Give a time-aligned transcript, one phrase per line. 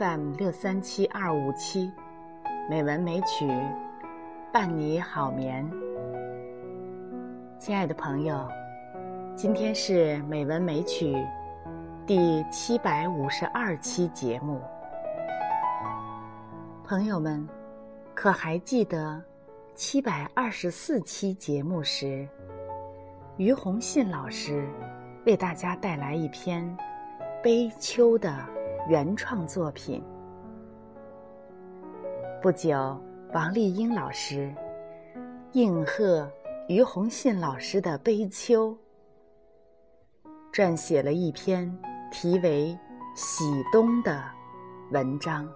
[0.00, 1.92] FM 六三七二五七，
[2.70, 3.46] 美文美曲
[4.50, 5.70] 伴你好眠。
[7.58, 8.48] 亲爱的朋友，
[9.34, 11.14] 今天是美文美曲
[12.06, 14.58] 第七百五十二期节目。
[16.82, 17.46] 朋友们，
[18.14, 19.22] 可还记得
[19.74, 22.26] 七百二十四期节目时，
[23.36, 24.66] 于洪信老师
[25.26, 26.64] 为大家带来一篇
[27.42, 28.34] 《悲秋》的
[28.90, 30.02] 原创作品。
[32.42, 33.00] 不久，
[33.32, 34.52] 王丽英老师
[35.52, 36.28] 应和
[36.66, 38.76] 于洪信老师的《悲秋》，
[40.52, 41.72] 撰写了一篇
[42.10, 42.76] 题为
[43.16, 44.20] 《喜冬》的
[44.90, 45.48] 文章。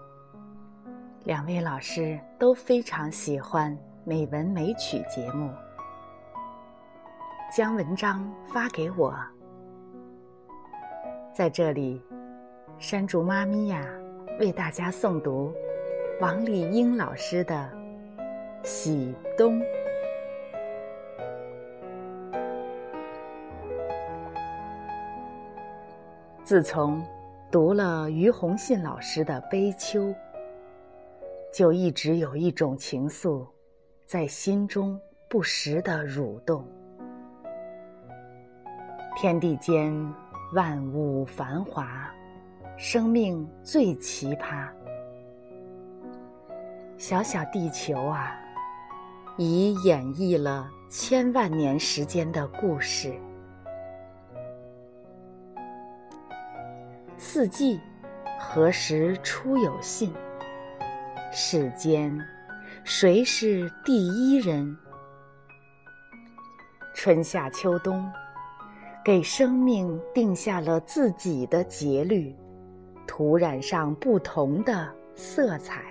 [1.24, 5.50] 两位老师都非常喜欢美文美曲节目，
[7.52, 9.12] 将文章发给我。
[11.32, 12.00] 在这里，
[12.78, 13.86] 山竹妈咪呀，
[14.38, 15.52] 为大家诵读
[16.20, 17.70] 王丽英老师的
[18.66, 19.58] 《喜冬》。
[26.42, 27.02] 自从
[27.50, 30.00] 读了于洪信老师的《悲秋》。
[31.52, 33.46] 就一直有一种情愫，
[34.04, 36.66] 在心中不时的蠕动。
[39.16, 39.94] 天地间
[40.52, 42.12] 万物繁华，
[42.76, 44.68] 生命最奇葩。
[46.98, 48.36] 小小地球啊，
[49.36, 53.14] 已演绎了千万年时间的故事。
[57.16, 57.80] 四季，
[58.40, 60.12] 何时出有信？
[61.32, 62.16] 世间，
[62.82, 64.76] 谁是第一人？
[66.92, 68.10] 春夏秋冬，
[69.04, 72.34] 给生命定下了自己的节律，
[73.06, 75.82] 涂染上不同的色彩。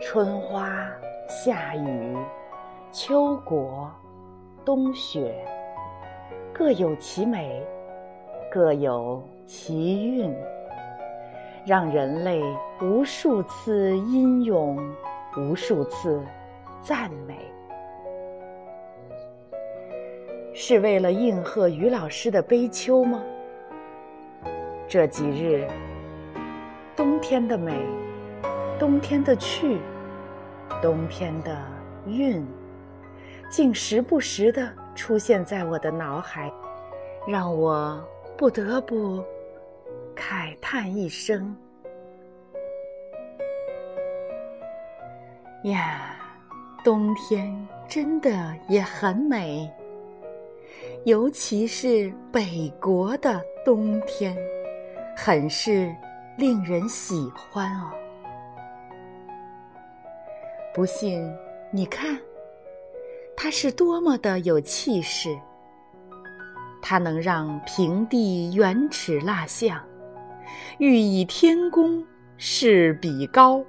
[0.00, 0.86] 春花、
[1.28, 2.16] 夏雨、
[2.92, 3.90] 秋果、
[4.64, 5.34] 冬雪，
[6.52, 7.62] 各有其美，
[8.50, 10.34] 各有其韵。
[11.66, 12.42] 让人类
[12.82, 14.78] 无数次吟咏，
[15.34, 16.22] 无数次
[16.82, 17.38] 赞美，
[20.52, 23.22] 是为了应和于老师的悲秋吗？
[24.94, 25.66] 这几日，
[26.94, 27.84] 冬天的美，
[28.78, 29.80] 冬天的趣，
[30.80, 31.60] 冬天的
[32.06, 32.46] 韵，
[33.50, 36.48] 竟时不时的出现在我的脑海，
[37.26, 38.00] 让我
[38.38, 39.20] 不得不。
[40.14, 41.56] 慨叹一声
[45.66, 46.14] ：“呀，
[46.84, 48.30] 冬天真的
[48.68, 49.68] 也很美，
[51.04, 54.38] 尤其是北国的冬天，
[55.16, 55.94] 很是
[56.36, 57.90] 令人喜欢哦。
[60.74, 61.32] 不信，
[61.70, 62.18] 你看，
[63.36, 65.38] 它是多么的有气势，
[66.82, 69.82] 它能让平地原齿蜡像。”
[70.78, 72.04] 欲以天公
[72.36, 73.64] 试比高，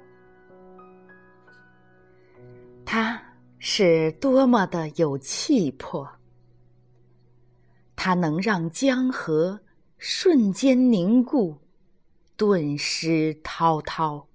[2.84, 3.20] 他
[3.58, 6.06] 是多么的有气魄！
[7.94, 9.58] 他能让江河
[9.98, 11.56] 瞬间凝固，
[12.36, 14.26] 顿失滔滔。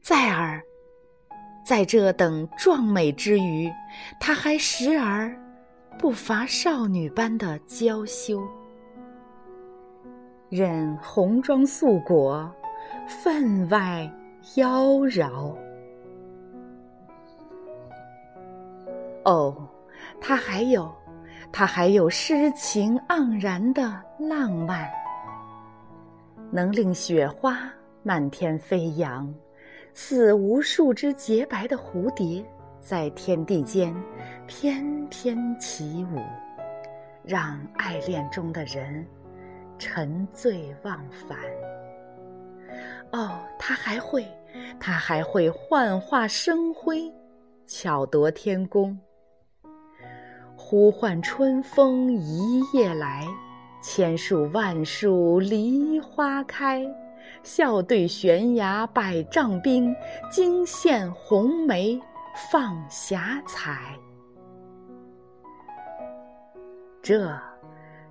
[0.00, 0.62] 再而，
[1.64, 3.70] 在这等壮美之余，
[4.20, 5.36] 他还时而
[5.98, 8.42] 不乏少女般的娇羞。
[10.48, 12.52] 任红妆素裹，
[13.08, 14.10] 分外
[14.56, 15.56] 妖娆。
[19.24, 19.68] 哦，
[20.20, 20.92] 他还有，
[21.52, 24.90] 他还有诗情盎然的浪漫，
[26.50, 27.70] 能令雪花
[28.02, 29.32] 漫天飞扬，
[29.92, 32.42] 似无数只洁白的蝴蝶
[32.80, 33.94] 在天地间
[34.46, 36.18] 翩翩起舞，
[37.22, 39.06] 让爱恋中的人。
[39.78, 40.96] 沉醉忘
[41.28, 41.36] 返。
[43.10, 44.24] 哦，他还会，
[44.78, 47.12] 他还会幻化生辉，
[47.66, 48.96] 巧夺天工，
[50.72, 53.26] 呼唤春风一夜来，
[53.82, 56.82] 千树万树梨花开，
[57.42, 59.94] 笑对悬崖百丈冰，
[60.30, 62.00] 惊现红梅
[62.50, 63.80] 放霞彩。
[67.02, 67.38] 这。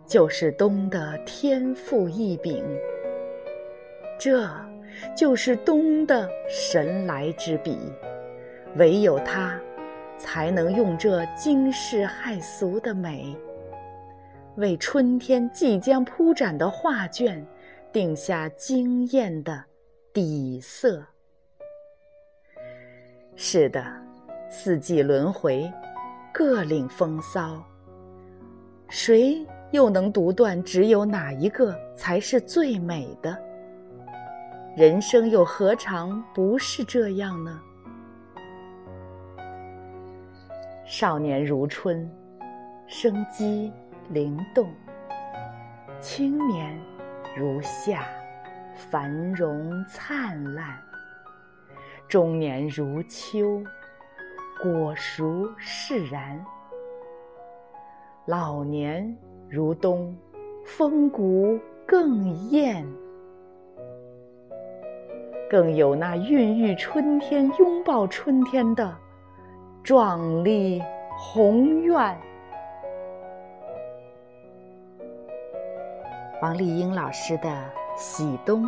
[0.05, 2.63] 就是冬的天赋异禀，
[4.19, 4.45] 这
[5.15, 7.77] 就是冬的神来之笔，
[8.75, 9.57] 唯有它，
[10.21, 13.35] 才能用这惊世骇俗的美，
[14.55, 17.43] 为春天即将铺展的画卷，
[17.91, 19.63] 定下惊艳的
[20.13, 21.03] 底色。
[23.35, 23.83] 是的，
[24.47, 25.69] 四季轮回，
[26.31, 27.61] 各领风骚。
[28.87, 33.35] 谁又能独断只有哪一个才是最美的？
[34.77, 37.59] 人生又何尝不是这样呢？
[40.83, 42.09] 少年如春，
[42.87, 43.71] 生机
[44.09, 44.65] 灵动；
[45.99, 46.77] 青年
[47.37, 48.03] 如夏，
[48.75, 50.65] 繁荣灿烂；
[52.09, 53.63] 中年如秋，
[54.61, 56.37] 果熟释然；
[58.25, 59.15] 老年
[59.49, 60.17] 如冬，
[60.65, 62.85] 风骨更艳。
[65.49, 68.97] 更有那孕育春天、拥抱春天的。
[69.83, 70.79] 壮丽
[71.17, 71.95] 宏愿。
[76.39, 77.49] 王丽英老师的
[77.97, 78.63] 《喜冬》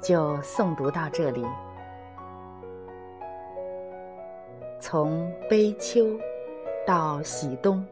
[0.00, 1.44] 就诵读到这里。
[4.78, 6.06] 从悲秋
[6.86, 7.84] 到喜冬，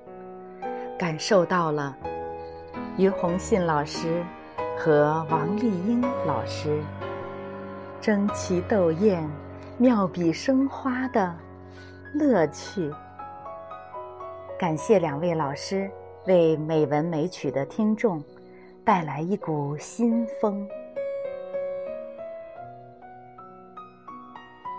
[0.97, 1.97] 感受到了
[2.97, 4.25] 于洪信老师
[4.79, 6.81] 和王丽英老师
[8.01, 9.29] 争奇斗艳、
[9.77, 11.35] 妙笔生花的。
[12.19, 12.93] 乐趣。
[14.59, 15.91] 感谢两位老师
[16.27, 18.23] 为美文美曲的听众
[18.85, 20.67] 带来一股新风。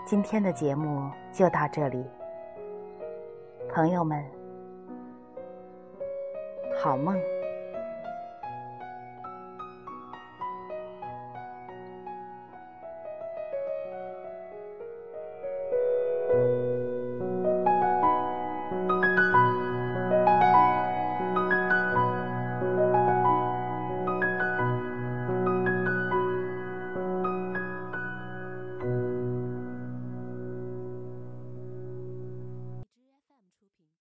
[0.05, 2.03] 今天的节目就到这里，
[3.69, 4.23] 朋友们，
[6.81, 7.15] 好梦。